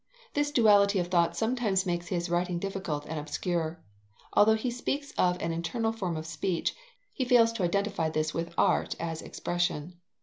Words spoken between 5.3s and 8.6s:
an internal form of speech, he fails to identify this with